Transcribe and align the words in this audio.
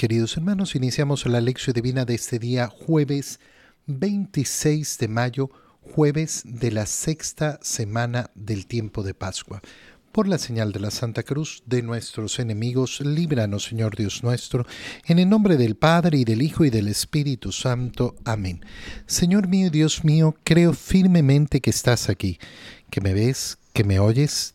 Queridos 0.00 0.38
hermanos, 0.38 0.76
iniciamos 0.76 1.26
la 1.26 1.42
lección 1.42 1.74
divina 1.74 2.06
de 2.06 2.14
este 2.14 2.38
día 2.38 2.68
jueves 2.68 3.38
26 3.86 4.96
de 4.96 5.08
mayo, 5.08 5.50
jueves 5.82 6.40
de 6.46 6.70
la 6.70 6.86
sexta 6.86 7.58
semana 7.60 8.30
del 8.34 8.66
tiempo 8.66 9.02
de 9.02 9.12
Pascua. 9.12 9.60
Por 10.10 10.26
la 10.26 10.38
señal 10.38 10.72
de 10.72 10.80
la 10.80 10.90
Santa 10.90 11.22
Cruz 11.22 11.62
de 11.66 11.82
nuestros 11.82 12.38
enemigos, 12.38 13.02
líbranos, 13.02 13.64
Señor 13.64 13.94
Dios 13.94 14.22
nuestro, 14.22 14.64
en 15.04 15.18
el 15.18 15.28
nombre 15.28 15.58
del 15.58 15.76
Padre 15.76 16.16
y 16.16 16.24
del 16.24 16.40
Hijo 16.40 16.64
y 16.64 16.70
del 16.70 16.88
Espíritu 16.88 17.52
Santo. 17.52 18.16
Amén. 18.24 18.64
Señor 19.04 19.48
mío 19.48 19.66
y 19.66 19.70
Dios 19.70 20.02
mío, 20.02 20.34
creo 20.44 20.72
firmemente 20.72 21.60
que 21.60 21.68
estás 21.68 22.08
aquí, 22.08 22.38
que 22.88 23.02
me 23.02 23.12
ves, 23.12 23.58
que 23.74 23.84
me 23.84 24.00
oyes 24.00 24.54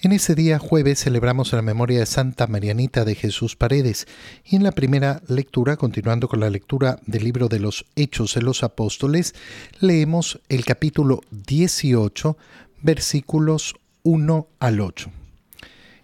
En 0.00 0.12
ese 0.12 0.36
día 0.36 0.60
jueves 0.60 1.00
celebramos 1.00 1.52
la 1.52 1.60
memoria 1.60 1.98
de 1.98 2.06
Santa 2.06 2.46
Marianita 2.46 3.04
de 3.04 3.16
Jesús 3.16 3.56
Paredes 3.56 4.06
y 4.44 4.54
en 4.54 4.62
la 4.62 4.70
primera 4.70 5.20
lectura, 5.26 5.76
continuando 5.76 6.28
con 6.28 6.38
la 6.38 6.50
lectura 6.50 7.00
del 7.06 7.24
libro 7.24 7.48
de 7.48 7.58
los 7.58 7.84
Hechos 7.96 8.34
de 8.34 8.42
los 8.42 8.62
Apóstoles, 8.62 9.34
leemos 9.80 10.38
el 10.48 10.64
capítulo 10.64 11.22
18, 11.32 12.36
versículos 12.80 13.74
1 14.04 14.46
al 14.60 14.80
8. 14.80 15.10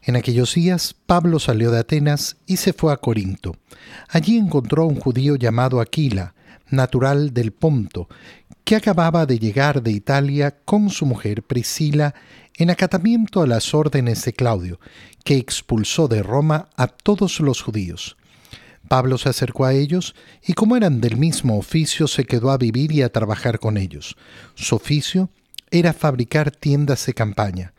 En 0.02 0.16
aquellos 0.16 0.54
días 0.54 0.96
Pablo 1.06 1.38
salió 1.38 1.70
de 1.70 1.78
Atenas 1.78 2.36
y 2.46 2.56
se 2.56 2.72
fue 2.72 2.92
a 2.92 2.96
Corinto. 2.96 3.54
Allí 4.08 4.36
encontró 4.36 4.82
a 4.82 4.86
un 4.86 4.96
judío 4.96 5.36
llamado 5.36 5.80
Aquila, 5.80 6.34
natural 6.68 7.32
del 7.32 7.52
Ponto, 7.52 8.08
que 8.64 8.76
acababa 8.76 9.26
de 9.26 9.38
llegar 9.38 9.82
de 9.82 9.92
Italia 9.92 10.56
con 10.64 10.90
su 10.90 11.04
mujer 11.06 11.42
Priscila 11.42 12.14
en 12.56 12.70
acatamiento 12.70 13.42
a 13.42 13.46
las 13.46 13.74
órdenes 13.74 14.24
de 14.24 14.32
Claudio, 14.32 14.80
que 15.22 15.36
expulsó 15.36 16.08
de 16.08 16.22
Roma 16.22 16.68
a 16.76 16.86
todos 16.86 17.40
los 17.40 17.62
judíos. 17.62 18.16
Pablo 18.88 19.18
se 19.18 19.28
acercó 19.28 19.64
a 19.64 19.72
ellos 19.72 20.14
y 20.42 20.54
como 20.54 20.76
eran 20.76 21.00
del 21.00 21.16
mismo 21.16 21.58
oficio 21.58 22.06
se 22.06 22.24
quedó 22.24 22.50
a 22.50 22.58
vivir 22.58 22.92
y 22.92 23.02
a 23.02 23.12
trabajar 23.12 23.58
con 23.58 23.76
ellos. 23.76 24.16
Su 24.54 24.76
oficio 24.76 25.30
era 25.70 25.92
fabricar 25.92 26.50
tiendas 26.50 27.06
de 27.06 27.14
campaña. 27.14 27.74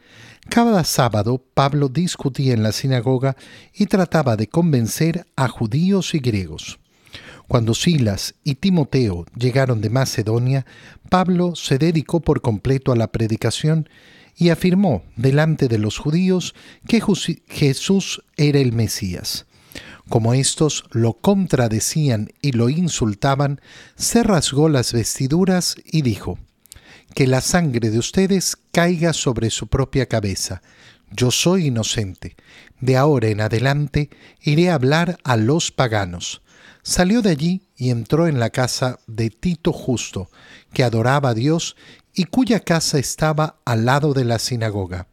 Cada 0.50 0.84
sábado 0.84 1.44
Pablo 1.54 1.90
discutía 1.90 2.54
en 2.54 2.64
la 2.64 2.72
sinagoga 2.72 3.36
y 3.74 3.88
trataba 3.88 4.36
de 4.36 4.48
convencer 4.48 5.26
a 5.36 5.48
judíos 5.48 6.14
y 6.14 6.20
griegos. 6.20 6.80
Cuando 7.48 7.74
Silas 7.74 8.36
y 8.44 8.56
Timoteo 8.56 9.26
llegaron 9.38 9.82
de 9.82 9.90
Macedonia, 9.90 10.66
Pablo 11.10 11.56
se 11.56 11.78
dedicó 11.78 12.20
por 12.20 12.42
completo 12.42 12.92
a 12.92 12.96
la 12.96 13.12
predicación 13.12 13.88
y 14.36 14.50
afirmó 14.50 15.04
delante 15.16 15.68
de 15.68 15.78
los 15.78 15.98
judíos 15.98 16.56
que 16.88 17.02
Jesús 17.48 18.24
era 18.36 18.60
el 18.60 18.74
Mesías. 18.74 19.46
Como 20.10 20.34
éstos 20.34 20.86
lo 20.92 21.14
contradecían 21.14 22.30
y 22.42 22.52
lo 22.52 22.70
insultaban, 22.70 23.62
se 23.96 24.24
rasgó 24.24 24.70
las 24.70 24.94
vestiduras 24.94 25.76
y 25.86 26.02
dijo, 26.02 26.38
Que 27.14 27.28
la 27.28 27.42
sangre 27.42 27.90
de 27.90 28.00
ustedes 28.00 28.58
caiga 28.72 29.14
sobre 29.14 29.50
su 29.50 29.68
propia 29.68 30.08
cabeza. 30.08 30.62
Yo 31.12 31.32
soy 31.32 31.68
inocente. 31.68 32.36
De 32.80 32.98
ahora 32.98 33.30
en 33.30 33.42
adelante 33.42 34.10
iré 34.42 34.70
a 34.70 34.76
hablar 34.76 35.18
a 35.24 35.38
los 35.38 35.72
paganos. 35.72 36.42
Salió 36.88 37.24
de 37.24 37.32
allí 37.32 37.64
y 37.76 37.90
entró 37.90 38.28
en 38.28 38.40
la 38.40 38.52
casa 38.52 39.00
de 39.08 39.32
Tito 39.32 39.74
Justo, 39.74 40.30
que 40.72 40.84
adoraba 40.84 41.30
a 41.30 41.34
Dios 41.34 41.76
y 42.14 42.26
cuya 42.26 42.60
casa 42.60 43.00
estaba 43.00 43.58
al 43.66 43.86
lado 43.86 44.14
de 44.14 44.24
la 44.24 44.38
sinagoga. 44.38 45.08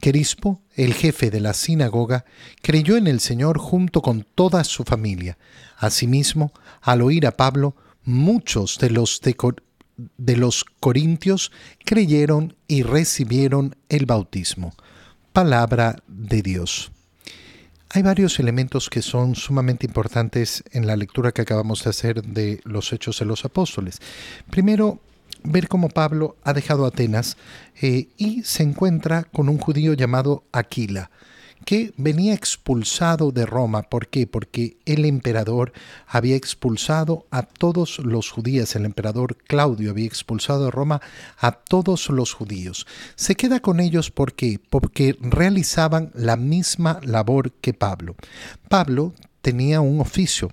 Querispo, 0.00 0.60
el 0.74 0.94
jefe 0.94 1.30
de 1.30 1.38
la 1.38 1.54
sinagoga, 1.54 2.24
creyó 2.62 2.96
en 2.96 3.06
el 3.06 3.20
Señor 3.20 3.58
junto 3.58 4.02
con 4.02 4.26
toda 4.34 4.64
su 4.64 4.82
familia. 4.82 5.38
Asimismo, 5.76 6.52
al 6.82 7.02
oír 7.02 7.28
a 7.28 7.36
Pablo, 7.36 7.76
muchos 8.02 8.78
de 8.80 8.90
los, 8.90 9.20
de 9.20 10.36
los 10.36 10.64
corintios 10.80 11.52
creyeron 11.84 12.56
y 12.66 12.82
recibieron 12.82 13.76
el 13.88 14.04
bautismo. 14.04 14.74
Palabra 15.32 16.02
de 16.08 16.42
Dios. 16.42 16.90
Hay 17.90 18.02
varios 18.02 18.38
elementos 18.38 18.90
que 18.90 19.00
son 19.00 19.34
sumamente 19.34 19.86
importantes 19.86 20.62
en 20.72 20.86
la 20.86 20.94
lectura 20.94 21.32
que 21.32 21.40
acabamos 21.40 21.84
de 21.84 21.90
hacer 21.90 22.22
de 22.22 22.60
los 22.64 22.92
Hechos 22.92 23.18
de 23.18 23.24
los 23.24 23.46
Apóstoles. 23.46 24.02
Primero, 24.50 25.00
ver 25.42 25.68
cómo 25.68 25.88
Pablo 25.88 26.36
ha 26.44 26.52
dejado 26.52 26.84
Atenas 26.84 27.38
eh, 27.80 28.08
y 28.18 28.42
se 28.42 28.62
encuentra 28.62 29.24
con 29.24 29.48
un 29.48 29.56
judío 29.56 29.94
llamado 29.94 30.44
Aquila, 30.52 31.10
que 31.68 31.92
venía 31.98 32.32
expulsado 32.32 33.30
de 33.30 33.44
Roma. 33.44 33.82
¿Por 33.82 34.08
qué? 34.08 34.26
Porque 34.26 34.78
el 34.86 35.04
emperador 35.04 35.74
había 36.06 36.34
expulsado 36.34 37.26
a 37.30 37.42
todos 37.42 37.98
los 37.98 38.30
judíos, 38.30 38.74
el 38.74 38.86
emperador 38.86 39.36
Claudio 39.36 39.90
había 39.90 40.06
expulsado 40.06 40.64
de 40.64 40.70
Roma 40.70 41.02
a 41.36 41.52
todos 41.52 42.08
los 42.08 42.32
judíos. 42.32 42.86
Se 43.16 43.34
queda 43.34 43.60
con 43.60 43.80
ellos 43.80 44.10
¿por 44.10 44.32
qué? 44.32 44.58
porque 44.70 45.18
realizaban 45.20 46.10
la 46.14 46.36
misma 46.36 47.00
labor 47.02 47.52
que 47.52 47.74
Pablo. 47.74 48.16
Pablo 48.70 49.12
tenía 49.42 49.82
un 49.82 50.00
oficio 50.00 50.50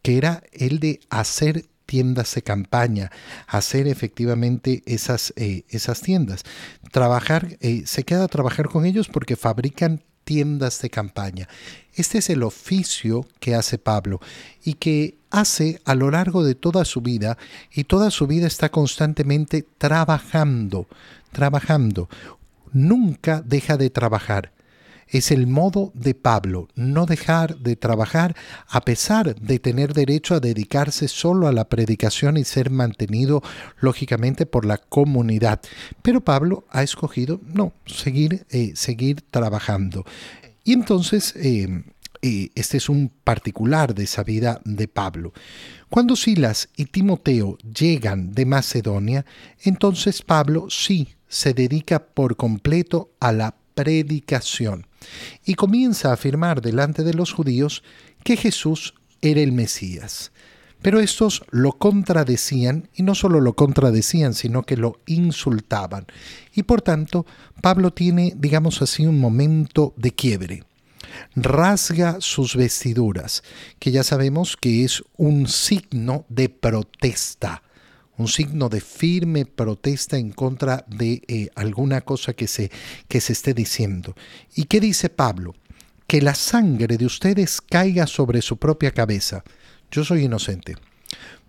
que 0.00 0.16
era 0.16 0.42
el 0.52 0.80
de 0.80 1.00
hacer 1.10 1.66
tiendas 1.84 2.34
de 2.34 2.40
campaña, 2.40 3.12
hacer 3.46 3.88
efectivamente 3.88 4.82
esas, 4.86 5.34
eh, 5.36 5.64
esas 5.68 6.00
tiendas. 6.00 6.44
Trabajar, 6.92 7.58
eh, 7.60 7.82
se 7.84 8.04
queda 8.04 8.24
a 8.24 8.28
trabajar 8.28 8.70
con 8.70 8.86
ellos 8.86 9.08
porque 9.08 9.36
fabrican 9.36 10.02
tiendas 10.26 10.82
de 10.82 10.90
campaña. 10.90 11.48
Este 11.94 12.18
es 12.18 12.28
el 12.30 12.42
oficio 12.42 13.26
que 13.38 13.54
hace 13.54 13.78
Pablo 13.78 14.20
y 14.64 14.74
que 14.74 15.16
hace 15.30 15.80
a 15.84 15.94
lo 15.94 16.10
largo 16.10 16.44
de 16.44 16.56
toda 16.56 16.84
su 16.84 17.00
vida 17.00 17.38
y 17.72 17.84
toda 17.84 18.10
su 18.10 18.26
vida 18.26 18.48
está 18.48 18.68
constantemente 18.68 19.64
trabajando, 19.78 20.88
trabajando. 21.30 22.08
Nunca 22.72 23.40
deja 23.40 23.76
de 23.76 23.88
trabajar. 23.88 24.52
Es 25.08 25.30
el 25.30 25.46
modo 25.46 25.92
de 25.94 26.14
Pablo, 26.14 26.68
no 26.74 27.06
dejar 27.06 27.58
de 27.58 27.76
trabajar 27.76 28.34
a 28.68 28.80
pesar 28.80 29.34
de 29.36 29.58
tener 29.58 29.94
derecho 29.94 30.34
a 30.34 30.40
dedicarse 30.40 31.08
solo 31.08 31.46
a 31.46 31.52
la 31.52 31.68
predicación 31.68 32.36
y 32.36 32.44
ser 32.44 32.70
mantenido 32.70 33.42
lógicamente 33.80 34.46
por 34.46 34.64
la 34.66 34.78
comunidad. 34.78 35.60
Pero 36.02 36.22
Pablo 36.22 36.66
ha 36.70 36.82
escogido 36.82 37.40
no, 37.44 37.72
seguir, 37.86 38.46
eh, 38.50 38.72
seguir 38.74 39.22
trabajando. 39.30 40.04
Y 40.64 40.72
entonces 40.72 41.34
eh, 41.36 41.84
eh, 42.22 42.50
este 42.54 42.78
es 42.78 42.88
un 42.88 43.10
particular 43.24 43.94
de 43.94 44.04
esa 44.04 44.22
vida 44.22 44.60
de 44.64 44.88
Pablo. 44.88 45.32
Cuando 45.88 46.16
Silas 46.16 46.68
y 46.76 46.86
Timoteo 46.86 47.58
llegan 47.58 48.32
de 48.32 48.46
Macedonia, 48.46 49.24
entonces 49.62 50.22
Pablo 50.22 50.66
sí 50.70 51.14
se 51.28 51.54
dedica 51.54 52.04
por 52.04 52.36
completo 52.36 53.12
a 53.20 53.32
la 53.32 53.55
predicación 53.76 54.86
y 55.44 55.54
comienza 55.54 56.10
a 56.10 56.14
afirmar 56.14 56.62
delante 56.62 57.04
de 57.04 57.14
los 57.14 57.32
judíos 57.32 57.84
que 58.24 58.36
Jesús 58.36 58.94
era 59.20 59.40
el 59.40 59.52
Mesías. 59.52 60.32
Pero 60.82 60.98
estos 60.98 61.42
lo 61.50 61.72
contradecían 61.72 62.88
y 62.94 63.02
no 63.02 63.14
solo 63.14 63.40
lo 63.40 63.54
contradecían, 63.54 64.34
sino 64.34 64.62
que 64.62 64.76
lo 64.76 64.98
insultaban. 65.06 66.06
Y 66.54 66.64
por 66.64 66.82
tanto, 66.82 67.26
Pablo 67.60 67.92
tiene, 67.92 68.32
digamos 68.36 68.82
así, 68.82 69.06
un 69.06 69.20
momento 69.20 69.94
de 69.96 70.12
quiebre. 70.12 70.64
Rasga 71.34 72.16
sus 72.20 72.56
vestiduras, 72.56 73.42
que 73.78 73.90
ya 73.90 74.04
sabemos 74.04 74.56
que 74.56 74.84
es 74.84 75.02
un 75.16 75.48
signo 75.48 76.24
de 76.28 76.48
protesta 76.48 77.62
un 78.18 78.28
signo 78.28 78.68
de 78.68 78.80
firme 78.80 79.46
protesta 79.46 80.16
en 80.16 80.30
contra 80.30 80.84
de 80.88 81.22
eh, 81.28 81.50
alguna 81.54 82.00
cosa 82.00 82.32
que 82.32 82.48
se, 82.48 82.70
que 83.08 83.20
se 83.20 83.32
esté 83.32 83.54
diciendo. 83.54 84.14
¿Y 84.54 84.64
qué 84.64 84.80
dice 84.80 85.08
Pablo? 85.08 85.54
Que 86.06 86.22
la 86.22 86.34
sangre 86.34 86.96
de 86.96 87.06
ustedes 87.06 87.60
caiga 87.60 88.06
sobre 88.06 88.42
su 88.42 88.56
propia 88.56 88.90
cabeza. 88.90 89.44
Yo 89.90 90.04
soy 90.04 90.24
inocente. 90.24 90.76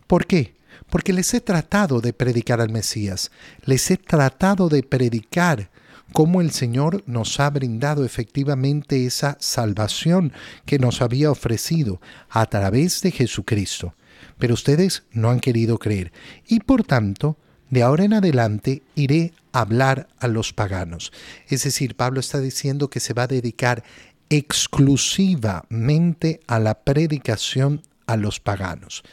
¿Por 0.08 0.25
qué? 0.25 0.56
Porque 0.90 1.14
les 1.14 1.34
he 1.34 1.42
tratado 1.42 2.02
de 2.02 2.14
predicar 2.14 2.62
al 2.62 2.69
Mesías, 2.69 3.31
les 3.66 3.90
he 3.92 3.98
tratado 3.98 4.69
de 4.69 4.84
predicar 4.84 5.69
cómo 6.14 6.40
el 6.40 6.52
Señor 6.52 7.04
nos 7.06 7.40
ha 7.40 7.50
brindado 7.50 8.06
efectivamente 8.06 9.06
esa 9.06 9.38
salvación 9.40 10.31
que 10.66 10.80
nos 10.80 11.02
había 11.02 11.30
ofrecido 11.30 12.00
a 12.30 12.46
través 12.46 13.02
de 13.02 13.12
Jesucristo 13.12 13.94
pero 14.38 14.54
ustedes 14.54 15.04
no 15.12 15.30
han 15.30 15.39
querido 15.39 15.78
creer, 15.78 16.12
y 16.48 16.60
por 16.60 16.84
tanto, 16.84 17.38
de 17.69 17.84
ahora 17.84 18.06
en 18.06 18.13
adelante 18.13 18.81
iré 18.95 19.34
a 19.51 19.62
hablar 19.62 20.07
a 20.19 20.28
los 20.28 20.54
paganos. 20.54 21.12
Es 21.48 21.63
decir, 21.63 21.95
Pablo 21.95 22.19
está 22.19 22.39
diciendo 22.39 22.89
que 22.89 23.00
se 23.00 23.13
va 23.13 23.24
a 23.24 23.28
dedicar 23.28 23.84
exclusivamente 24.30 26.42
a 26.48 26.60
la 26.60 26.75
predicación 26.75 27.81
a 28.06 28.18
los 28.18 28.39
paganos. 28.39 29.04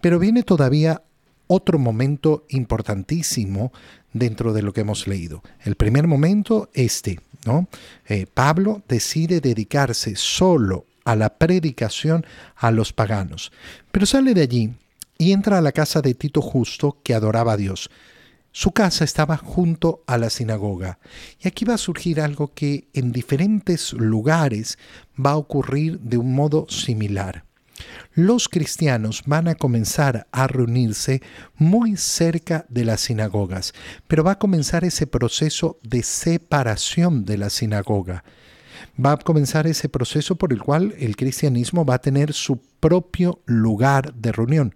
Pero 0.00 0.18
viene 0.18 0.42
todavía 0.42 1.02
otro 1.46 1.78
momento 1.78 2.44
importantísimo 2.48 3.72
dentro 4.12 4.52
de 4.52 4.62
lo 4.62 4.72
que 4.72 4.80
hemos 4.82 5.06
leído. 5.06 5.42
El 5.62 5.76
primer 5.76 6.06
momento, 6.06 6.70
este, 6.74 7.20
¿no? 7.46 7.68
Eh, 8.06 8.26
Pablo 8.32 8.82
decide 8.88 9.40
dedicarse 9.40 10.16
solo 10.16 10.86
a 11.04 11.16
la 11.16 11.38
predicación 11.38 12.26
a 12.56 12.70
los 12.70 12.92
paganos, 12.92 13.52
pero 13.90 14.06
sale 14.06 14.34
de 14.34 14.42
allí 14.42 14.70
y 15.18 15.32
entra 15.32 15.58
a 15.58 15.62
la 15.62 15.72
casa 15.72 16.02
de 16.02 16.14
Tito 16.14 16.42
Justo 16.42 16.98
que 17.02 17.14
adoraba 17.14 17.52
a 17.52 17.56
Dios. 17.56 17.90
Su 18.50 18.72
casa 18.72 19.04
estaba 19.04 19.38
junto 19.38 20.02
a 20.06 20.18
la 20.18 20.28
sinagoga. 20.28 20.98
Y 21.40 21.48
aquí 21.48 21.64
va 21.64 21.74
a 21.74 21.78
surgir 21.78 22.20
algo 22.20 22.52
que 22.52 22.88
en 22.92 23.10
diferentes 23.10 23.94
lugares 23.94 24.78
va 25.18 25.30
a 25.30 25.36
ocurrir 25.36 26.00
de 26.00 26.18
un 26.18 26.34
modo 26.34 26.66
similar. 26.68 27.44
Los 28.14 28.48
cristianos 28.48 29.22
van 29.26 29.48
a 29.48 29.54
comenzar 29.54 30.26
a 30.32 30.46
reunirse 30.46 31.22
muy 31.56 31.96
cerca 31.96 32.66
de 32.68 32.84
las 32.84 33.00
sinagogas, 33.00 33.72
pero 34.06 34.22
va 34.22 34.32
a 34.32 34.38
comenzar 34.38 34.84
ese 34.84 35.06
proceso 35.06 35.78
de 35.82 36.02
separación 36.02 37.24
de 37.24 37.38
la 37.38 37.48
sinagoga 37.48 38.22
va 39.02 39.12
a 39.12 39.16
comenzar 39.16 39.66
ese 39.66 39.88
proceso 39.88 40.36
por 40.36 40.52
el 40.52 40.62
cual 40.62 40.94
el 40.98 41.16
cristianismo 41.16 41.84
va 41.84 41.94
a 41.94 42.00
tener 42.00 42.32
su 42.32 42.60
propio 42.80 43.40
lugar 43.46 44.12
de 44.14 44.32
reunión. 44.32 44.74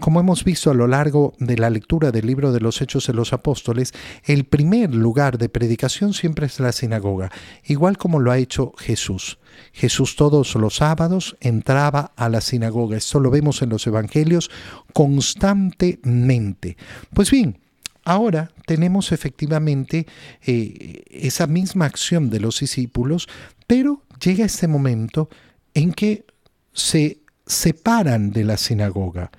Como 0.00 0.18
hemos 0.18 0.42
visto 0.42 0.70
a 0.70 0.74
lo 0.74 0.88
largo 0.88 1.32
de 1.38 1.56
la 1.56 1.70
lectura 1.70 2.10
del 2.10 2.26
libro 2.26 2.52
de 2.52 2.58
los 2.58 2.82
Hechos 2.82 3.06
de 3.06 3.12
los 3.12 3.32
Apóstoles, 3.32 3.92
el 4.24 4.44
primer 4.44 4.92
lugar 4.92 5.38
de 5.38 5.48
predicación 5.48 6.12
siempre 6.12 6.46
es 6.46 6.58
la 6.58 6.72
sinagoga, 6.72 7.30
igual 7.64 7.98
como 7.98 8.18
lo 8.18 8.32
ha 8.32 8.38
hecho 8.38 8.72
Jesús. 8.78 9.38
Jesús 9.72 10.16
todos 10.16 10.54
los 10.56 10.76
sábados 10.76 11.36
entraba 11.40 12.12
a 12.16 12.28
la 12.28 12.40
sinagoga. 12.40 12.96
Esto 12.96 13.20
lo 13.20 13.30
vemos 13.30 13.62
en 13.62 13.68
los 13.68 13.86
evangelios 13.86 14.50
constantemente. 14.92 16.76
Pues 17.14 17.30
bien, 17.30 17.60
Ahora 18.06 18.52
tenemos 18.66 19.10
efectivamente 19.10 20.06
eh, 20.46 21.02
esa 21.10 21.48
misma 21.48 21.86
acción 21.86 22.30
de 22.30 22.38
los 22.38 22.60
discípulos, 22.60 23.28
pero 23.66 24.04
llega 24.22 24.44
este 24.44 24.68
momento 24.68 25.28
en 25.74 25.92
que 25.92 26.24
se 26.72 27.18
separan 27.44 28.30
de 28.30 28.44
la 28.44 28.58
sinagoga. 28.58 29.32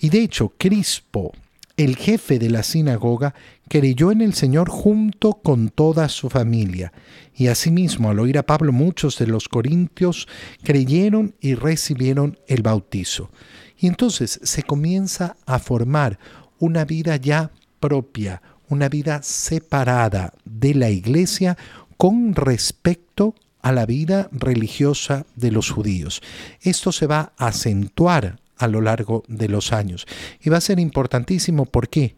Y 0.00 0.10
de 0.10 0.20
hecho, 0.20 0.52
Crispo, 0.58 1.32
el 1.78 1.96
jefe 1.96 2.38
de 2.38 2.50
la 2.50 2.62
sinagoga, 2.62 3.34
creyó 3.70 4.12
en 4.12 4.20
el 4.20 4.34
Señor 4.34 4.68
junto 4.68 5.40
con 5.42 5.70
toda 5.70 6.10
su 6.10 6.28
familia. 6.28 6.92
Y 7.34 7.46
asimismo, 7.46 8.10
al 8.10 8.18
oír 8.18 8.36
a 8.36 8.44
Pablo, 8.44 8.70
muchos 8.70 9.18
de 9.18 9.28
los 9.28 9.48
corintios 9.48 10.28
creyeron 10.62 11.34
y 11.40 11.54
recibieron 11.54 12.38
el 12.48 12.60
bautizo. 12.60 13.30
Y 13.78 13.86
entonces 13.86 14.40
se 14.42 14.62
comienza 14.62 15.38
a 15.46 15.58
formar 15.58 16.18
una 16.58 16.84
vida 16.84 17.16
ya 17.16 17.50
propia, 17.80 18.42
una 18.68 18.88
vida 18.88 19.22
separada 19.22 20.32
de 20.44 20.74
la 20.74 20.90
iglesia 20.90 21.56
con 21.96 22.34
respecto 22.34 23.34
a 23.62 23.72
la 23.72 23.84
vida 23.86 24.28
religiosa 24.32 25.26
de 25.36 25.50
los 25.50 25.70
judíos. 25.70 26.22
Esto 26.62 26.92
se 26.92 27.06
va 27.06 27.32
a 27.36 27.48
acentuar 27.48 28.38
a 28.56 28.68
lo 28.68 28.80
largo 28.80 29.24
de 29.26 29.48
los 29.48 29.72
años 29.72 30.06
y 30.42 30.50
va 30.50 30.58
a 30.58 30.62
ser 30.62 30.78
importantísimo. 30.78 31.64
¿Por 31.66 31.88
qué? 31.88 32.16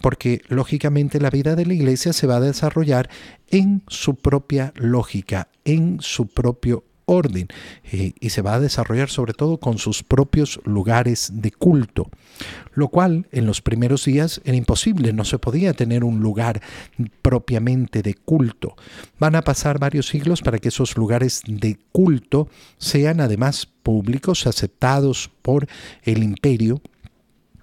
Porque 0.00 0.42
lógicamente 0.48 1.20
la 1.20 1.30
vida 1.30 1.56
de 1.56 1.66
la 1.66 1.74
iglesia 1.74 2.12
se 2.12 2.26
va 2.26 2.36
a 2.36 2.40
desarrollar 2.40 3.10
en 3.48 3.82
su 3.88 4.14
propia 4.16 4.72
lógica, 4.76 5.48
en 5.64 5.98
su 6.00 6.28
propio 6.28 6.84
orden 7.10 7.48
eh, 7.90 8.12
y 8.18 8.30
se 8.30 8.42
va 8.42 8.54
a 8.54 8.60
desarrollar 8.60 9.10
sobre 9.10 9.34
todo 9.34 9.58
con 9.58 9.78
sus 9.78 10.02
propios 10.02 10.60
lugares 10.64 11.30
de 11.34 11.50
culto, 11.50 12.08
lo 12.72 12.88
cual 12.88 13.26
en 13.32 13.46
los 13.46 13.60
primeros 13.60 14.04
días 14.04 14.40
era 14.44 14.56
imposible, 14.56 15.12
no 15.12 15.24
se 15.24 15.38
podía 15.38 15.74
tener 15.74 16.04
un 16.04 16.20
lugar 16.20 16.62
propiamente 17.20 18.02
de 18.02 18.14
culto. 18.14 18.76
Van 19.18 19.34
a 19.34 19.42
pasar 19.42 19.78
varios 19.78 20.06
siglos 20.06 20.40
para 20.40 20.58
que 20.58 20.68
esos 20.68 20.96
lugares 20.96 21.42
de 21.46 21.78
culto 21.90 22.48
sean 22.78 23.20
además 23.20 23.66
públicos, 23.66 24.46
aceptados 24.46 25.30
por 25.42 25.66
el 26.04 26.22
imperio 26.22 26.80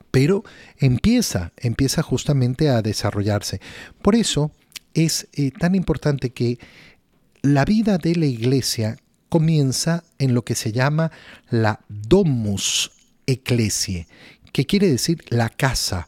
pero 0.10 0.44
empieza, 0.80 1.52
empieza 1.58 2.02
justamente 2.02 2.70
a 2.70 2.82
desarrollarse. 2.82 3.60
Por 4.02 4.16
eso 4.16 4.52
es 4.96 5.28
eh, 5.34 5.52
tan 5.52 5.76
importante 5.76 6.32
que 6.32 6.58
la 7.44 7.66
vida 7.66 8.00
de 8.00 8.16
la 8.16 8.26
iglesia 8.26 8.98
comienza 9.30 10.04
en 10.20 10.34
lo 10.34 10.44
que 10.44 10.56
se 10.56 10.72
llama 10.72 11.12
la 11.50 11.82
domus 11.90 12.92
ecclesiae, 13.26 14.08
que 14.52 14.66
quiere 14.66 14.90
decir 14.90 15.24
la 15.30 15.50
casa, 15.50 16.08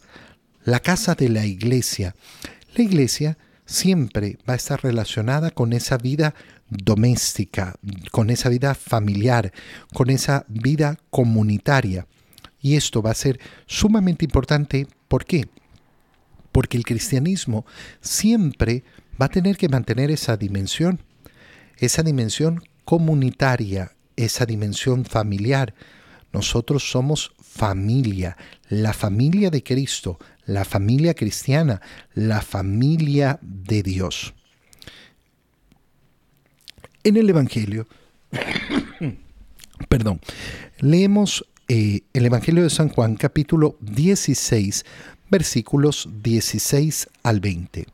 la 0.64 0.80
casa 0.80 1.16
de 1.16 1.30
la 1.30 1.46
iglesia. 1.46 2.16
La 2.76 2.84
iglesia 2.84 3.38
siempre 3.66 4.38
va 4.48 4.54
a 4.54 4.58
estar 4.58 4.82
relacionada 4.82 5.52
con 5.52 5.74
esa 5.74 5.98
vida 5.98 6.34
doméstica, 6.70 7.76
con 8.12 8.30
esa 8.30 8.50
vida 8.50 8.74
familiar, 8.76 9.52
con 9.94 10.10
esa 10.10 10.46
vida 10.48 10.98
comunitaria. 11.10 12.08
Y 12.62 12.76
esto 12.76 13.02
va 13.02 13.12
a 13.12 13.16
ser 13.16 13.40
sumamente 13.68 14.26
importante. 14.26 14.88
¿Por 15.08 15.26
qué? 15.26 15.48
Porque 16.52 16.78
el 16.78 16.84
cristianismo 16.84 17.66
siempre 18.02 18.84
va 19.22 19.28
a 19.28 19.30
tener 19.30 19.58
que 19.58 19.70
mantener 19.70 20.12
esa 20.12 20.38
dimensión, 20.38 21.00
esa 21.78 22.04
dimensión 22.04 22.64
comunitaria, 22.90 23.92
esa 24.16 24.48
dimensión 24.48 25.06
familiar. 25.06 25.76
Nosotros 26.34 26.90
somos 26.90 27.34
familia, 27.40 28.36
la 28.68 28.94
familia 28.94 29.52
de 29.52 29.62
Cristo, 29.62 30.18
la 30.48 30.66
familia 30.66 31.14
cristiana, 31.14 31.84
la 32.16 32.42
familia 32.42 33.38
de 33.44 33.84
Dios. 33.84 34.34
En 37.04 37.18
el 37.18 37.30
Evangelio, 37.30 37.88
perdón, 39.88 40.20
leemos 40.80 41.46
eh, 41.68 42.02
el 42.14 42.26
Evangelio 42.26 42.64
de 42.64 42.72
San 42.72 42.90
Juan 42.90 43.18
capítulo 43.18 43.78
16, 43.82 44.84
versículos 45.30 46.10
16 46.24 47.08
al 47.22 47.40
20. 47.40 47.86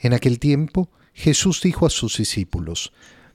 En 0.00 0.12
aquel 0.12 0.38
tiempo 0.38 0.90
Jesús 1.14 1.62
dijo 1.62 1.86
a 1.86 1.90
sus 1.90 2.18
discípulos, 2.18 2.92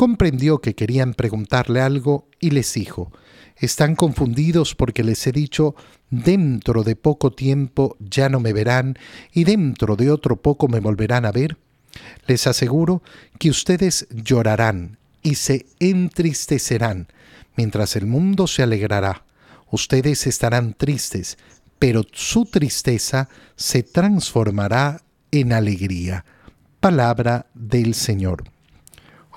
comprendió 0.00 0.62
que 0.62 0.74
querían 0.74 1.12
preguntarle 1.12 1.82
algo 1.82 2.26
y 2.40 2.52
les 2.52 2.72
dijo, 2.72 3.12
están 3.58 3.96
confundidos 3.96 4.74
porque 4.74 5.04
les 5.04 5.26
he 5.26 5.30
dicho, 5.30 5.74
dentro 6.08 6.84
de 6.84 6.96
poco 6.96 7.32
tiempo 7.32 7.98
ya 8.00 8.30
no 8.30 8.40
me 8.40 8.54
verán 8.54 8.98
y 9.30 9.44
dentro 9.44 9.96
de 9.96 10.10
otro 10.10 10.36
poco 10.40 10.68
me 10.68 10.80
volverán 10.80 11.26
a 11.26 11.32
ver. 11.32 11.58
Les 12.26 12.46
aseguro 12.46 13.02
que 13.38 13.50
ustedes 13.50 14.08
llorarán 14.10 14.96
y 15.22 15.34
se 15.34 15.66
entristecerán, 15.80 17.08
mientras 17.54 17.94
el 17.94 18.06
mundo 18.06 18.46
se 18.46 18.62
alegrará. 18.62 19.26
Ustedes 19.70 20.26
estarán 20.26 20.72
tristes, 20.72 21.36
pero 21.78 22.04
su 22.10 22.46
tristeza 22.46 23.28
se 23.54 23.82
transformará 23.82 25.02
en 25.30 25.52
alegría. 25.52 26.24
Palabra 26.80 27.50
del 27.52 27.92
Señor. 27.92 28.44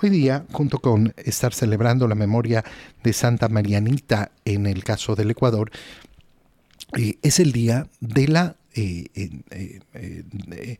Hoy 0.03 0.10
día, 0.10 0.45
junto 0.51 0.79
con 0.79 1.13
estar 1.15 1.53
celebrando 1.53 2.10
la 2.10 2.15
memoria 2.15 2.62
de 3.05 3.13
Santa 3.13 3.48
Marianita 3.48 4.33
en 4.43 4.65
el 4.65 4.83
caso 4.83 5.15
del 5.15 5.31
Ecuador, 5.31 5.72
eh, 6.98 7.19
es 7.22 7.39
el 7.39 7.53
día 7.53 7.88
de 8.01 8.27
la, 8.27 8.57
eh, 8.75 9.05
eh, 9.15 10.77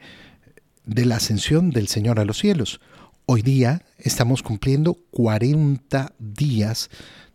de 0.84 1.06
la 1.06 1.16
ascensión 1.16 1.70
del 1.70 1.88
Señor 1.88 2.20
a 2.20 2.26
los 2.26 2.38
cielos. 2.38 2.82
Hoy 3.26 3.44
día 3.44 3.84
estamos 3.98 4.44
cumpliendo 4.44 4.96
40 5.12 6.12
días 6.20 6.90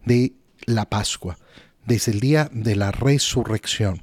de 0.05 0.35
la 0.67 0.91
Pascua, 0.91 1.39
desde 1.87 2.13
el 2.13 2.21
día 2.21 2.51
de 2.53 2.77
la 2.77 2.91
resurrección. 2.91 4.03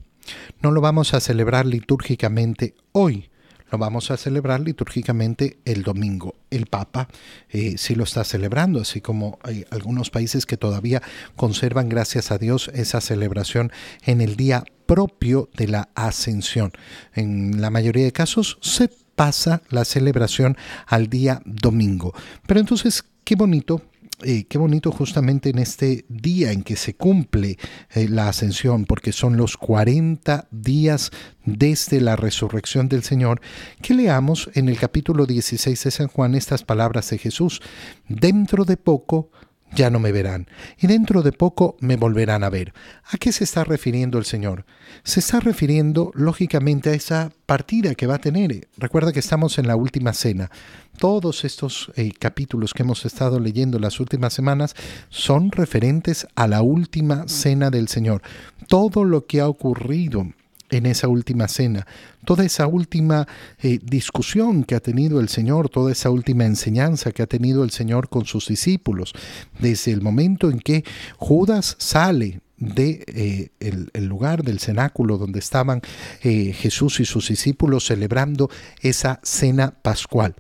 No 0.60 0.72
lo 0.72 0.82
vamos 0.82 1.14
a 1.14 1.20
celebrar 1.20 1.68
litúrgicamente 1.68 2.74
hoy, 2.94 3.30
lo 3.76 3.80
vamos 3.80 4.10
a 4.10 4.16
celebrar 4.16 4.62
litúrgicamente 4.62 5.58
el 5.66 5.84
domingo. 5.84 6.36
El 6.50 6.66
Papa 6.66 7.10
eh, 7.50 7.76
sí 7.78 7.94
lo 7.94 8.06
está 8.06 8.24
celebrando, 8.24 8.80
así 8.80 9.02
como 9.02 9.38
hay 9.44 9.66
algunos 9.70 10.10
países 10.10 10.46
que 10.46 10.56
todavía 10.56 11.02
conservan, 11.36 11.90
gracias 11.90 12.32
a 12.32 12.38
Dios, 12.38 12.72
esa 12.74 13.02
celebración 13.02 13.74
en 14.06 14.22
el 14.22 14.38
día 14.38 14.64
propio 14.86 15.50
de 15.58 15.68
la 15.68 15.90
ascensión. 15.94 16.72
En 17.14 17.60
la 17.60 17.70
mayoría 17.70 18.06
de 18.06 18.14
casos 18.14 18.58
se 18.62 18.90
pasa 19.18 19.62
la 19.70 19.84
celebración 19.84 20.56
al 20.88 21.08
día 21.08 21.42
domingo. 21.44 22.14
Pero 22.48 22.62
entonces, 22.62 23.04
qué 23.26 23.36
bonito 23.36 23.82
eh, 24.24 24.46
qué 24.48 24.58
bonito 24.58 24.92
justamente 24.92 25.50
en 25.50 25.60
este 25.60 26.06
día 26.08 26.52
en 26.52 26.64
que 26.64 26.76
se 26.76 26.96
cumple 26.96 27.58
eh, 27.94 28.08
la 28.08 28.30
ascensión, 28.30 28.86
porque 28.86 29.12
son 29.12 29.38
los 29.38 29.58
40 29.58 30.48
días 30.52 31.12
desde 31.44 32.00
la 32.00 32.16
resurrección 32.16 32.88
del 32.88 33.04
Señor, 33.04 33.42
que 33.82 33.94
leamos 33.94 34.50
en 34.54 34.70
el 34.70 34.78
capítulo 34.78 35.26
16 35.26 35.84
de 35.84 35.92
San 35.92 36.08
Juan 36.08 36.36
estas 36.36 36.64
palabras 36.64 37.10
de 37.10 37.18
Jesús. 37.18 37.62
Dentro 38.08 38.64
de 38.64 38.78
poco 38.78 39.32
ya 39.76 39.90
no 39.90 40.00
me 40.00 40.12
verán, 40.12 40.48
y 40.80 40.88
dentro 40.88 41.22
de 41.22 41.32
poco 41.32 41.76
me 41.80 41.98
volverán 41.98 42.44
a 42.44 42.50
ver. 42.50 42.74
¿A 43.12 43.18
qué 43.18 43.32
se 43.32 43.44
está 43.44 43.64
refiriendo 43.64 44.18
el 44.18 44.26
Señor? 44.26 44.66
Se 45.04 45.20
está 45.20 45.40
refiriendo, 45.40 46.12
lógicamente, 46.16 46.90
a 46.90 46.94
esa 46.94 47.32
partida 47.46 47.96
que 47.96 48.08
va 48.08 48.16
a 48.16 48.20
tener. 48.20 48.68
Recuerda 48.78 49.12
que 49.12 49.20
estamos 49.20 49.58
en 49.60 49.68
la 49.68 49.76
última 49.76 50.14
cena. 50.14 50.50
Todos 50.98 51.44
estos 51.44 51.92
eh, 51.96 52.12
capítulos 52.18 52.74
que 52.74 52.84
hemos 52.84 53.06
estado 53.06 53.40
leyendo 53.40 53.80
las 53.80 54.00
últimas 54.00 54.34
semanas 54.34 54.76
son 55.10 55.52
referentes 55.52 56.28
a 56.36 56.48
la 56.48 56.62
última 56.62 57.28
cena 57.28 57.70
del 57.70 57.88
Señor. 57.88 58.22
Todo 58.68 59.04
lo 59.04 59.26
que 59.26 59.42
ha 59.42 59.48
ocurrido 59.48 60.28
en 60.70 60.86
esa 60.86 61.08
última 61.08 61.48
cena, 61.48 61.86
toda 62.26 62.44
esa 62.46 62.68
última 62.68 63.28
eh, 63.62 63.80
discusión 63.84 64.64
que 64.64 64.76
ha 64.76 64.80
tenido 64.80 65.20
el 65.20 65.30
Señor, 65.30 65.70
toda 65.70 65.92
esa 65.92 66.10
última 66.10 66.46
enseñanza 66.46 67.12
que 67.12 67.24
ha 67.24 67.28
tenido 67.28 67.64
el 67.64 67.72
Señor 67.72 68.10
con 68.10 68.26
sus 68.26 68.48
discípulos, 68.48 69.14
desde 69.60 69.92
el 69.92 70.02
momento 70.02 70.50
en 70.50 70.60
que 70.60 70.84
Judas 71.18 71.76
sale 71.80 72.42
de 72.58 73.04
eh, 73.08 73.50
el, 73.60 74.06
lugar 74.06 74.44
del 74.44 74.60
cenáculo 74.60 75.18
donde 75.18 75.40
estaban 75.40 75.82
eh, 76.24 76.54
Jesús 76.54 77.00
y 77.00 77.06
sus 77.06 77.28
discípulos 77.28 77.86
celebrando 77.86 78.50
esa 78.82 79.20
cena 79.24 79.72
pascual. 79.82 80.36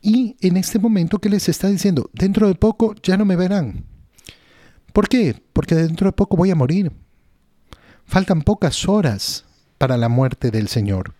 Y 0.00 0.36
en 0.40 0.56
este 0.56 0.78
momento 0.78 1.18
que 1.18 1.30
les 1.30 1.48
está 1.48 1.68
diciendo, 1.68 2.10
dentro 2.12 2.48
de 2.48 2.54
poco 2.54 2.94
ya 3.02 3.16
no 3.16 3.24
me 3.24 3.36
verán. 3.36 3.84
¿Por 4.92 5.08
qué? 5.08 5.34
Porque 5.52 5.74
dentro 5.74 6.08
de 6.08 6.12
poco 6.12 6.36
voy 6.36 6.50
a 6.50 6.54
morir. 6.54 6.92
Faltan 8.06 8.42
pocas 8.42 8.88
horas 8.88 9.44
para 9.78 9.96
la 9.96 10.08
muerte 10.08 10.50
del 10.50 10.68
Señor. 10.68 11.14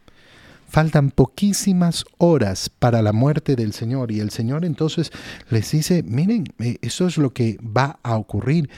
Faltan 0.69 1.11
poquísimas 1.11 2.05
horas 2.19 2.69
para 2.69 3.03
la 3.03 3.13
muerte 3.13 3.57
del 3.57 3.73
Señor 3.73 4.11
y 4.11 4.21
el 4.21 4.31
Señor 4.31 4.65
entonces 4.65 5.13
les 5.51 5.71
dice, 5.71 6.03
miren, 6.03 6.45
eh, 6.59 6.79
eso 6.83 7.07
es 7.07 7.17
lo 7.17 7.33
que 7.33 7.59
va 7.63 7.99
a 8.03 8.17
ocurrir. 8.17 8.71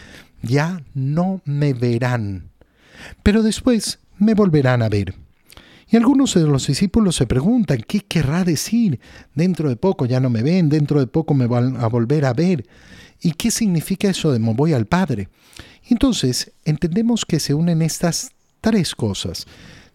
Ya 0.43 0.83
no 0.95 1.41
me 1.45 1.73
verán, 1.73 2.51
pero 3.23 3.43
después 3.43 3.99
me 4.19 4.35
volverán 4.35 4.83
a 4.83 4.89
ver. 4.89 5.15
Y 5.89 5.97
algunos 5.97 6.35
de 6.35 6.43
los 6.43 6.67
discípulos 6.67 7.17
se 7.17 7.27
preguntan, 7.27 7.79
¿qué 7.87 8.01
querrá 8.01 8.45
decir? 8.45 8.99
Dentro 9.35 9.69
de 9.69 9.77
poco 9.77 10.05
ya 10.05 10.21
no 10.21 10.31
me 10.31 10.43
ven, 10.43 10.69
dentro 10.69 10.99
de 10.99 11.07
poco 11.07 11.33
me 11.33 11.47
van 11.47 11.77
a 11.77 11.87
volver 11.87 12.25
a 12.25 12.33
ver. 12.33 12.67
¿Y 13.21 13.33
qué 13.33 13.51
significa 13.51 14.09
eso 14.09 14.33
de 14.33 14.39
me 14.39 14.53
voy 14.53 14.73
al 14.73 14.87
Padre? 14.87 15.29
Entonces, 15.89 16.53
entendemos 16.65 17.25
que 17.25 17.41
se 17.41 17.55
unen 17.55 17.83
estas 17.83 18.33
tres 18.61 18.95
cosas. 18.95 19.47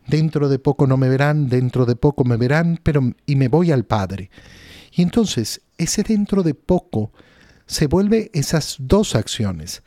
Dentro 0.08 0.50
de 0.50 0.60
poco 0.60 0.88
no 0.88 0.98
me 0.98 1.10
verán, 1.10 1.50
dentro 1.50 1.86
de 1.86 1.96
poco 1.96 2.24
me 2.24 2.38
verán, 2.38 2.80
pero 2.82 3.14
y 3.26 3.36
me 3.36 3.50
voy 3.50 3.72
al 3.72 3.86
Padre. 3.86 4.30
Y 4.94 5.02
entonces, 5.02 5.62
ese 5.78 6.04
dentro 6.04 6.44
de 6.44 6.54
poco 6.54 7.12
se 7.66 7.88
vuelve 7.88 8.30
esas 8.34 8.78
dos 8.80 9.16
acciones, 9.16 9.84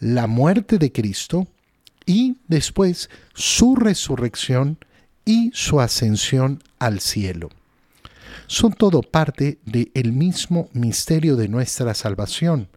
la 0.00 0.26
muerte 0.26 0.78
de 0.78 0.92
Cristo 0.92 1.48
y 2.06 2.36
después 2.48 3.08
su 3.34 3.76
resurrección 3.76 4.78
y 5.24 5.50
su 5.54 5.80
ascensión 5.80 6.62
al 6.78 7.00
cielo. 7.00 7.48
Son 8.46 8.72
todo 8.72 9.02
parte 9.02 9.58
del 9.64 10.12
mismo 10.12 10.68
misterio 10.72 11.36
de 11.36 11.48
nuestra 11.48 11.94
salvación 11.94 12.68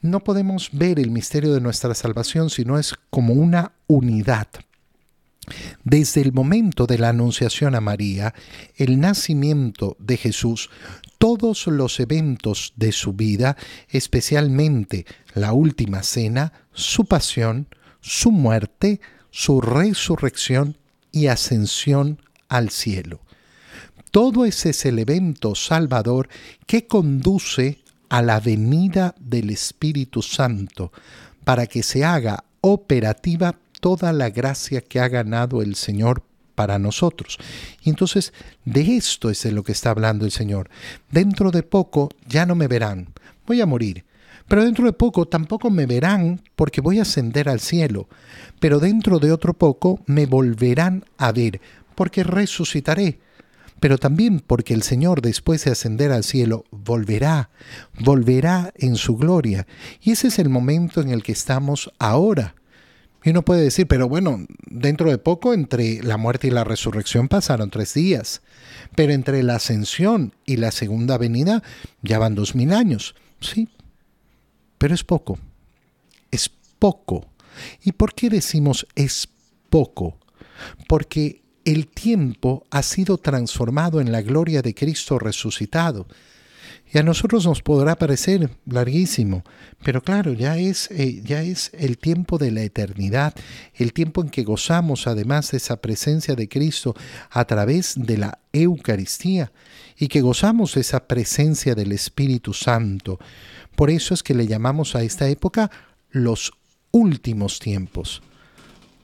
no 0.00 0.20
podemos 0.20 0.70
ver 0.72 0.98
el 0.98 1.10
misterio 1.10 1.52
de 1.54 1.60
nuestra 1.60 1.94
salvación 1.94 2.50
si 2.50 2.64
no 2.64 2.78
es 2.78 2.94
como 3.10 3.34
una 3.34 3.72
unidad. 3.86 4.48
Desde 5.82 6.20
el 6.20 6.32
momento 6.32 6.86
de 6.86 6.98
la 6.98 7.08
anunciación 7.08 7.74
a 7.74 7.80
María, 7.80 8.34
el 8.76 9.00
nacimiento 9.00 9.96
de 9.98 10.16
Jesús, 10.16 10.68
todos 11.18 11.66
los 11.66 12.00
eventos 12.00 12.74
de 12.76 12.92
su 12.92 13.14
vida, 13.14 13.56
especialmente 13.88 15.06
la 15.34 15.52
última 15.52 16.02
cena, 16.02 16.52
su 16.72 17.06
pasión, 17.06 17.66
su 18.00 18.30
muerte, 18.30 19.00
su 19.30 19.60
resurrección 19.60 20.76
y 21.12 21.26
ascensión 21.26 22.20
al 22.48 22.70
cielo. 22.70 23.20
Todo 24.10 24.44
ese 24.44 24.70
es 24.70 24.84
el 24.86 24.98
evento 24.98 25.54
salvador 25.54 26.28
que 26.66 26.86
conduce 26.86 27.78
a 28.08 28.22
la 28.22 28.40
venida 28.40 29.14
del 29.20 29.50
Espíritu 29.50 30.22
Santo 30.22 30.92
para 31.44 31.66
que 31.66 31.82
se 31.82 32.04
haga 32.04 32.44
operativa 32.60 33.56
toda 33.80 34.12
la 34.12 34.30
gracia 34.30 34.80
que 34.80 35.00
ha 35.00 35.08
ganado 35.08 35.62
el 35.62 35.74
Señor 35.74 36.22
para 36.54 36.78
nosotros. 36.78 37.38
Y 37.82 37.90
entonces 37.90 38.32
de 38.64 38.96
esto 38.96 39.30
es 39.30 39.42
de 39.44 39.52
lo 39.52 39.62
que 39.62 39.72
está 39.72 39.90
hablando 39.90 40.24
el 40.24 40.32
Señor. 40.32 40.68
Dentro 41.10 41.50
de 41.50 41.62
poco 41.62 42.08
ya 42.26 42.46
no 42.46 42.54
me 42.54 42.66
verán, 42.66 43.08
voy 43.46 43.60
a 43.60 43.66
morir. 43.66 44.04
Pero 44.48 44.64
dentro 44.64 44.86
de 44.86 44.94
poco 44.94 45.28
tampoco 45.28 45.70
me 45.70 45.86
verán 45.86 46.40
porque 46.56 46.80
voy 46.80 46.98
a 46.98 47.02
ascender 47.02 47.48
al 47.48 47.60
cielo. 47.60 48.08
Pero 48.60 48.80
dentro 48.80 49.18
de 49.18 49.30
otro 49.30 49.54
poco 49.54 50.00
me 50.06 50.26
volverán 50.26 51.04
a 51.18 51.32
ver 51.32 51.60
porque 51.94 52.24
resucitaré 52.24 53.20
pero 53.80 53.98
también 53.98 54.40
porque 54.40 54.74
el 54.74 54.82
Señor 54.82 55.22
después 55.22 55.64
de 55.64 55.72
ascender 55.72 56.12
al 56.12 56.24
cielo 56.24 56.64
volverá, 56.70 57.50
volverá 58.00 58.72
en 58.76 58.96
su 58.96 59.16
gloria. 59.16 59.66
Y 60.00 60.12
ese 60.12 60.28
es 60.28 60.38
el 60.38 60.48
momento 60.48 61.00
en 61.00 61.10
el 61.10 61.22
que 61.22 61.32
estamos 61.32 61.92
ahora. 61.98 62.54
Y 63.24 63.30
uno 63.30 63.44
puede 63.44 63.62
decir, 63.62 63.86
pero 63.86 64.08
bueno, 64.08 64.46
dentro 64.66 65.10
de 65.10 65.18
poco 65.18 65.52
entre 65.52 66.02
la 66.02 66.16
muerte 66.16 66.46
y 66.46 66.50
la 66.50 66.64
resurrección 66.64 67.28
pasaron 67.28 67.70
tres 67.70 67.94
días, 67.94 68.42
pero 68.94 69.12
entre 69.12 69.42
la 69.42 69.56
ascensión 69.56 70.34
y 70.46 70.56
la 70.56 70.70
segunda 70.70 71.18
venida 71.18 71.62
ya 72.02 72.18
van 72.18 72.34
dos 72.34 72.54
mil 72.54 72.72
años. 72.72 73.14
Sí, 73.40 73.68
pero 74.78 74.94
es 74.94 75.04
poco, 75.04 75.38
es 76.30 76.50
poco. 76.78 77.26
¿Y 77.82 77.92
por 77.92 78.14
qué 78.14 78.30
decimos 78.30 78.86
es 78.94 79.28
poco? 79.68 80.16
Porque 80.86 81.42
el 81.68 81.86
tiempo 81.86 82.66
ha 82.70 82.82
sido 82.82 83.18
transformado 83.18 84.00
en 84.00 84.10
la 84.10 84.22
gloria 84.22 84.62
de 84.62 84.74
Cristo 84.74 85.18
resucitado. 85.18 86.06
Y 86.90 86.96
a 86.96 87.02
nosotros 87.02 87.44
nos 87.44 87.60
podrá 87.60 87.96
parecer 87.96 88.48
larguísimo, 88.64 89.44
pero 89.84 90.00
claro, 90.00 90.32
ya 90.32 90.56
es, 90.56 90.90
eh, 90.90 91.20
ya 91.22 91.42
es 91.42 91.70
el 91.74 91.98
tiempo 91.98 92.38
de 92.38 92.52
la 92.52 92.62
eternidad, 92.62 93.34
el 93.74 93.92
tiempo 93.92 94.22
en 94.22 94.30
que 94.30 94.44
gozamos 94.44 95.06
además 95.06 95.50
de 95.50 95.58
esa 95.58 95.76
presencia 95.82 96.34
de 96.34 96.48
Cristo 96.48 96.96
a 97.28 97.44
través 97.44 97.92
de 97.98 98.16
la 98.16 98.38
Eucaristía 98.54 99.52
y 99.98 100.08
que 100.08 100.22
gozamos 100.22 100.74
de 100.74 100.80
esa 100.80 101.06
presencia 101.06 101.74
del 101.74 101.92
Espíritu 101.92 102.54
Santo. 102.54 103.18
Por 103.76 103.90
eso 103.90 104.14
es 104.14 104.22
que 104.22 104.32
le 104.32 104.46
llamamos 104.46 104.94
a 104.94 105.02
esta 105.02 105.28
época 105.28 105.70
los 106.10 106.50
últimos 106.92 107.58
tiempos 107.58 108.22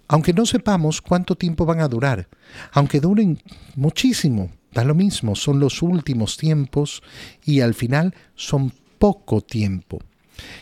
aunque 0.08 0.32
no 0.32 0.46
sepamos 0.46 1.00
cuánto 1.00 1.36
tiempo 1.36 1.64
van 1.66 1.80
a 1.80 1.88
durar, 1.88 2.28
aunque 2.72 3.00
duren 3.00 3.40
muchísimo, 3.76 4.50
da 4.72 4.84
lo 4.84 4.94
mismo, 4.94 5.34
son 5.34 5.60
los 5.60 5.82
últimos 5.82 6.36
tiempos 6.36 7.02
y 7.44 7.60
al 7.60 7.74
final 7.74 8.14
son 8.34 8.72
poco 8.98 9.40
tiempo. 9.40 10.00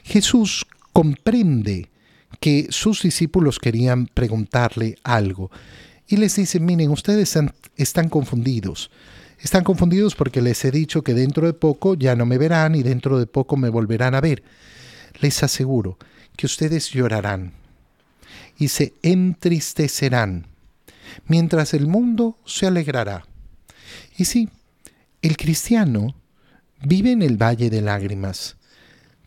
Jesús 0.04 0.66
comprende 0.92 1.88
que 2.40 2.66
sus 2.70 3.02
discípulos 3.02 3.58
querían 3.58 4.06
preguntarle 4.06 4.96
algo 5.04 5.50
y 6.08 6.16
les 6.16 6.36
dice, 6.36 6.60
miren, 6.60 6.90
ustedes 6.90 7.38
están, 7.76 8.08
confundidos. 8.08 8.90
Están 9.38 9.64
confundidos 9.64 10.14
porque 10.14 10.42
les 10.42 10.64
he 10.64 10.70
dicho 10.70 11.02
que 11.02 11.14
dentro 11.14 11.46
de 11.46 11.52
poco 11.52 11.94
ya 11.94 12.14
no 12.16 12.26
me 12.26 12.38
verán 12.38 12.74
y 12.74 12.82
dentro 12.82 13.18
de 13.18 13.26
poco 13.26 13.56
me 13.56 13.70
volverán 13.70 14.14
a 14.14 14.20
ver. 14.20 14.42
Les 15.20 15.42
aseguro 15.42 15.98
que 16.36 16.46
ustedes 16.46 16.90
llorarán, 16.90 17.52
y 18.58 18.68
se 18.68 18.94
entristecerán, 19.02 20.46
mientras 21.26 21.74
el 21.74 21.86
mundo 21.86 22.38
se 22.44 22.66
alegrará. 22.66 23.26
Y 24.16 24.24
sí, 24.24 24.48
el 25.20 25.36
cristiano 25.36 26.14
vive 26.84 27.12
en 27.12 27.22
el 27.22 27.36
valle 27.36 27.70
de 27.70 27.80
lágrimas. 27.80 28.56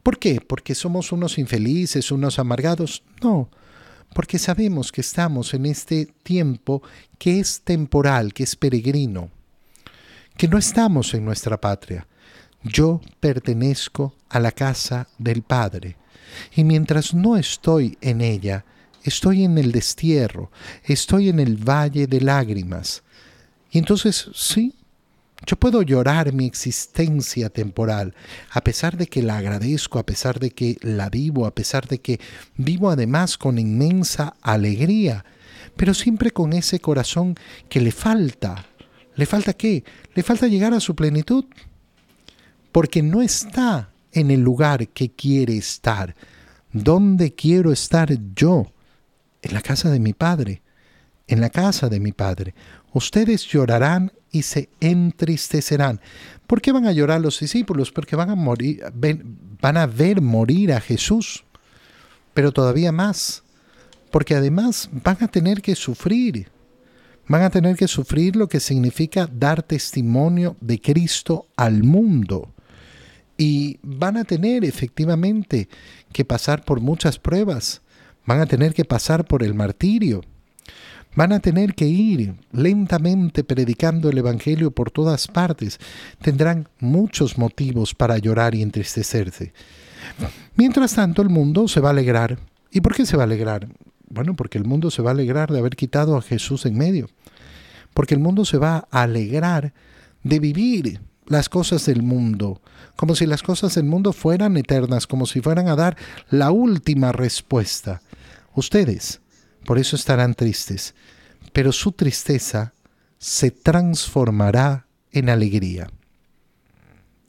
¿Por 0.04 0.20
qué? 0.20 0.40
¿Porque 0.42 0.76
somos 0.76 1.12
unos 1.12 1.38
infelices, 1.38 2.12
unos 2.12 2.38
amargados? 2.38 3.04
No, 3.24 3.50
porque 4.14 4.38
sabemos 4.38 4.92
que 4.92 5.02
estamos 5.02 5.54
en 5.54 5.66
este 5.66 6.06
tiempo 6.24 6.84
que 7.18 7.40
es 7.40 7.62
temporal, 7.62 8.34
que 8.34 8.44
es 8.44 8.56
peregrino. 8.56 9.32
que 10.38 10.48
no 10.48 10.58
estamos 10.58 11.14
en 11.14 11.24
nuestra 11.26 11.60
patria. 11.60 12.08
Yo 12.64 13.00
pertenezco 13.20 14.16
a 14.30 14.40
la 14.40 14.52
casa 14.52 15.08
del 15.18 15.44
Padre, 15.44 15.98
y 16.56 16.64
mientras 16.64 17.14
no 17.14 17.38
estoy 17.38 17.98
en 18.02 18.22
ella, 18.22 18.66
estoy 19.06 19.44
en 19.44 19.58
el 19.58 19.72
destierro, 19.72 20.52
estoy 20.84 21.30
en 21.30 21.40
el 21.40 21.58
valle 21.58 22.08
de 22.08 22.22
lágrimas. 22.22 23.04
Y 23.72 23.78
entonces, 23.78 24.30
sí, 24.34 24.74
yo 25.46 25.58
puedo 25.58 25.84
llorar 25.84 26.34
mi 26.34 26.46
existencia 26.46 27.50
temporal, 27.50 28.16
a 28.50 28.62
pesar 28.62 28.98
de 28.98 29.06
que 29.06 29.22
la 29.22 29.38
agradezco, 29.38 30.00
a 30.00 30.06
pesar 30.06 30.40
de 30.40 30.50
que 30.50 30.78
la 30.82 31.10
vivo, 31.10 31.46
a 31.46 31.54
pesar 31.54 31.88
de 31.88 32.00
que 32.00 32.20
vivo 32.58 32.90
además 32.90 33.38
con 33.38 33.60
inmensa 33.60 34.36
alegría, 34.42 35.24
pero 35.76 35.94
siempre 35.94 36.32
con 36.32 36.54
ese 36.54 36.80
corazón 36.80 37.36
que 37.70 37.82
le 37.82 37.92
falta. 37.92 38.66
¿Le 39.16 39.26
falta 39.26 39.54
qué? 39.54 39.84
Le 40.16 40.24
falta 40.24 40.48
llegar 40.48 40.74
a 40.74 40.80
su 40.80 40.96
plenitud, 40.96 41.46
porque 42.72 43.04
no 43.04 43.22
está 43.22 43.92
en 44.12 44.32
el 44.32 44.42
lugar 44.42 44.88
que 44.88 45.12
quiere 45.12 45.58
estar. 45.58 46.16
¿Dónde 46.74 47.36
quiero 47.36 47.72
estar 47.72 48.10
yo? 48.36 48.72
En 49.46 49.54
la 49.54 49.62
casa 49.62 49.92
de 49.92 50.00
mi 50.00 50.14
Padre, 50.14 50.64
en 51.28 51.40
la 51.40 51.52
casa 51.52 51.88
de 51.88 52.00
mi 52.00 52.14
Padre. 52.14 52.56
Ustedes 52.94 53.46
llorarán 53.46 54.12
y 54.32 54.42
se 54.42 54.70
entristecerán. 54.80 56.02
¿Por 56.48 56.64
qué 56.64 56.72
van 56.72 56.88
a 56.88 56.92
llorar 56.92 57.22
los 57.22 57.40
discípulos? 57.40 57.92
Porque 57.92 58.16
van 58.16 58.32
a 58.32 58.36
morir, 58.36 58.84
van 59.62 59.78
a 59.78 59.86
ver 59.86 60.20
morir 60.20 60.74
a 60.74 60.82
Jesús. 60.82 61.44
Pero 62.34 62.52
todavía 62.52 62.92
más, 62.92 63.44
porque 64.10 64.34
además 64.34 64.90
van 64.92 65.18
a 65.22 65.28
tener 65.28 65.62
que 65.62 65.76
sufrir. 65.76 66.50
Van 67.28 67.44
a 67.44 67.52
tener 67.52 67.76
que 67.76 67.88
sufrir 67.88 68.36
lo 68.36 68.48
que 68.48 68.60
significa 68.60 69.30
dar 69.32 69.62
testimonio 69.62 70.58
de 70.60 70.82
Cristo 70.82 71.46
al 71.56 71.84
mundo. 71.84 72.52
Y 73.38 73.78
van 73.84 74.18
a 74.18 74.24
tener 74.24 74.66
efectivamente 74.66 75.70
que 76.12 76.26
pasar 76.26 76.66
por 76.66 76.82
muchas 76.82 77.20
pruebas. 77.20 77.84
Van 78.26 78.42
a 78.42 78.46
tener 78.46 78.74
que 78.74 78.86
pasar 78.86 79.26
por 79.26 79.44
el 79.44 79.54
martirio. 79.54 80.22
Van 81.16 81.32
a 81.32 81.40
tener 81.40 81.76
que 81.76 81.86
ir 81.86 82.36
lentamente 82.52 83.44
predicando 83.44 84.10
el 84.10 84.18
Evangelio 84.18 84.72
por 84.72 84.92
todas 84.92 85.28
partes. 85.28 85.80
Tendrán 86.22 86.68
muchos 86.80 87.38
motivos 87.38 87.96
para 87.96 88.18
llorar 88.18 88.54
y 88.54 88.62
entristecerse. 88.62 89.54
Mientras 90.56 90.94
tanto, 90.94 91.22
el 91.22 91.30
mundo 91.30 91.68
se 91.68 91.80
va 91.80 91.90
a 91.90 91.92
alegrar. 91.92 92.38
¿Y 92.72 92.82
por 92.82 92.94
qué 92.94 93.06
se 93.06 93.16
va 93.16 93.24
a 93.24 93.26
alegrar? 93.26 93.68
Bueno, 94.10 94.36
porque 94.36 94.58
el 94.58 94.66
mundo 94.66 94.92
se 94.92 95.02
va 95.02 95.12
a 95.12 95.14
alegrar 95.14 95.52
de 95.52 95.60
haber 95.60 95.76
quitado 95.76 96.18
a 96.18 96.22
Jesús 96.22 96.66
en 96.66 96.78
medio. 96.78 97.10
Porque 97.94 98.14
el 98.14 98.20
mundo 98.20 98.44
se 98.44 98.58
va 98.58 98.88
a 98.92 99.04
alegrar 99.04 99.74
de 100.24 100.40
vivir 100.40 101.00
las 101.28 101.50
cosas 101.50 101.86
del 101.86 102.04
mundo, 102.04 102.62
como 102.96 103.16
si 103.16 103.26
las 103.26 103.42
cosas 103.42 103.76
del 103.76 103.86
mundo 103.86 104.14
fueran 104.14 104.58
eternas, 104.58 105.08
como 105.08 105.26
si 105.26 105.42
fueran 105.42 105.68
a 105.68 105.76
dar 105.76 105.98
la 106.30 106.52
última 106.52 107.12
respuesta. 107.12 108.02
Ustedes, 108.56 109.20
por 109.66 109.78
eso 109.78 109.96
estarán 109.96 110.34
tristes, 110.34 110.96
pero 111.54 111.72
su 111.72 111.92
tristeza 111.92 112.74
se 113.20 113.52
transformará 113.52 114.88
en 115.12 115.30
alegría. 115.30 115.90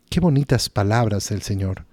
Qué 0.08 0.20
bonitas 0.20 0.68
palabras 0.68 1.28
del 1.28 1.42
Señor, 1.42 1.84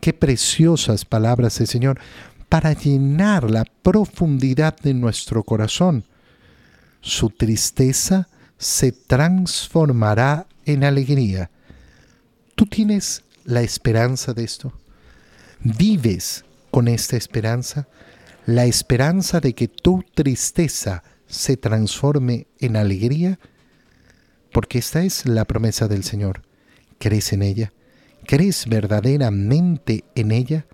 qué 0.00 0.12
preciosas 0.12 1.04
palabras 1.04 1.58
del 1.58 1.66
Señor 1.66 2.00
para 2.48 2.72
llenar 2.72 3.50
la 3.50 3.64
profundidad 3.64 4.78
de 4.78 4.94
nuestro 4.94 5.42
corazón. 5.42 6.04
Su 7.00 7.30
tristeza 7.30 8.28
se 8.58 8.92
transformará 8.92 10.46
en 10.66 10.84
alegría. 10.84 11.50
¿Tú 12.54 12.66
tienes 12.66 13.24
la 13.44 13.62
esperanza 13.62 14.34
de 14.34 14.44
esto? 14.44 14.72
¿Vives 15.60 16.44
con 16.70 16.86
esta 16.86 17.16
esperanza? 17.16 17.88
La 18.46 18.64
esperanza 18.66 19.40
de 19.40 19.54
que 19.54 19.68
tu 19.68 20.04
tristeza 20.14 21.02
se 21.26 21.56
transforme 21.56 22.46
en 22.58 22.76
alegría? 22.76 23.38
Porque 24.52 24.78
esta 24.78 25.02
es 25.02 25.26
la 25.26 25.44
promesa 25.44 25.88
del 25.88 26.04
Señor. 26.04 26.42
¿Crees 26.98 27.32
en 27.32 27.42
ella? 27.42 27.72
¿Crees 28.26 28.66
verdaderamente 28.66 30.04
en 30.14 30.30
ella? 30.30 30.66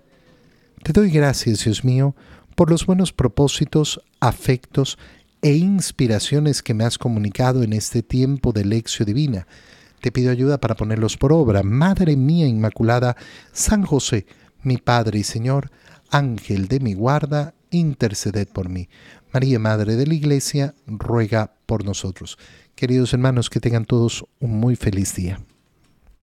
Te 0.83 0.93
doy 0.93 1.09
gracias, 1.09 1.63
Dios 1.63 1.83
mío, 1.83 2.15
por 2.55 2.69
los 2.69 2.85
buenos 2.85 3.13
propósitos, 3.13 4.01
afectos 4.19 4.97
e 5.41 5.55
inspiraciones 5.55 6.61
que 6.61 6.73
me 6.73 6.83
has 6.83 6.97
comunicado 6.97 7.63
en 7.63 7.73
este 7.73 8.03
tiempo 8.03 8.51
de 8.51 8.65
lección 8.65 9.05
divina. 9.05 9.47
Te 10.01 10.11
pido 10.11 10.31
ayuda 10.31 10.59
para 10.59 10.75
ponerlos 10.75 11.17
por 11.17 11.33
obra. 11.33 11.63
Madre 11.63 12.15
mía 12.15 12.47
Inmaculada, 12.47 13.15
San 13.51 13.83
José, 13.83 14.25
mi 14.63 14.77
Padre 14.77 15.19
y 15.19 15.23
Señor, 15.23 15.71
Ángel 16.09 16.67
de 16.67 16.79
mi 16.79 16.93
guarda, 16.93 17.53
interceded 17.71 18.47
por 18.47 18.69
mí. 18.69 18.89
María, 19.31 19.59
Madre 19.59 19.95
de 19.95 20.07
la 20.07 20.13
Iglesia, 20.13 20.73
ruega 20.87 21.53
por 21.65 21.85
nosotros. 21.85 22.37
Queridos 22.75 23.13
hermanos, 23.13 23.49
que 23.49 23.59
tengan 23.59 23.85
todos 23.85 24.25
un 24.39 24.59
muy 24.59 24.75
feliz 24.75 25.13
día. 25.15 25.39